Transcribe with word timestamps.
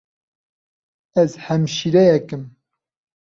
Ez 1.21 1.31
hemşîreyek 1.45 2.29
im. 2.35 2.43